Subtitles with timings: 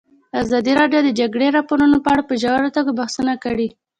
[0.43, 3.67] ازادي راډیو د د جګړې راپورونه په اړه په ژوره توګه بحثونه کړي.